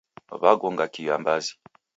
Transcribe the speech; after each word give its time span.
Wagonga 0.41 0.85
kiambazi. 0.93 1.53